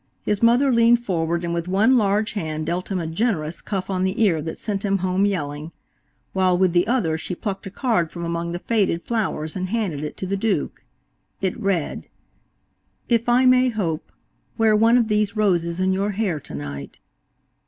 His 0.23 0.41
mother 0.41 0.73
leaned 0.73 0.97
forward 0.97 1.43
and 1.45 1.53
with 1.53 1.67
one 1.67 1.95
large 1.95 2.31
hand 2.31 2.65
dealt 2.65 2.89
him 2.89 2.97
a 2.99 3.05
generous 3.05 3.61
cuff 3.61 3.87
on 3.87 4.03
the 4.03 4.19
ear 4.23 4.41
that 4.41 4.57
sent 4.57 4.83
him 4.83 4.97
home 4.97 5.27
yelling, 5.27 5.71
while 6.33 6.57
with 6.57 6.73
the 6.73 6.87
other 6.87 7.19
she 7.19 7.35
plucked 7.35 7.67
a 7.67 7.69
card 7.69 8.09
from 8.09 8.25
among 8.25 8.51
the 8.51 8.57
faded 8.57 9.03
flowers, 9.03 9.55
and 9.55 9.69
handed 9.69 10.03
it 10.03 10.17
to 10.17 10.25
the 10.25 10.35
Duke. 10.35 10.83
It 11.39 11.55
read: 11.55 12.07
"If 13.09 13.29
I 13.29 13.45
may 13.45 13.69
hope, 13.69 14.11
wear 14.57 14.75
one 14.75 14.97
of 14.97 15.07
these 15.07 15.35
roses 15.37 15.79
in 15.79 15.93
your 15.93 16.09
hair 16.09 16.39
tonight." 16.39 16.97